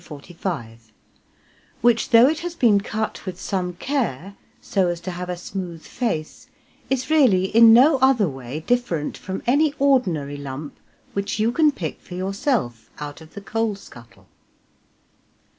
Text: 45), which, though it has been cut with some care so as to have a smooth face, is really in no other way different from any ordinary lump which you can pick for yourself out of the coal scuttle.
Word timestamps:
45), 0.03 0.91
which, 1.81 2.09
though 2.09 2.27
it 2.27 2.39
has 2.39 2.55
been 2.55 2.81
cut 2.81 3.23
with 3.27 3.39
some 3.39 3.73
care 3.75 4.35
so 4.59 4.87
as 4.87 4.99
to 4.99 5.11
have 5.11 5.29
a 5.29 5.37
smooth 5.37 5.83
face, 5.83 6.47
is 6.89 7.11
really 7.11 7.45
in 7.55 7.71
no 7.71 7.99
other 7.99 8.27
way 8.27 8.61
different 8.61 9.15
from 9.15 9.43
any 9.45 9.75
ordinary 9.77 10.37
lump 10.37 10.75
which 11.13 11.37
you 11.37 11.51
can 11.51 11.71
pick 11.71 12.01
for 12.01 12.15
yourself 12.15 12.89
out 12.97 13.21
of 13.21 13.35
the 13.35 13.41
coal 13.41 13.75
scuttle. 13.75 14.25